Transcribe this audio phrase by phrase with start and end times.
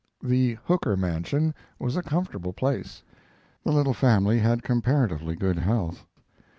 [0.23, 3.03] The Hooker mansion was a comfortable place.
[3.63, 6.07] The little family had comparatively good health.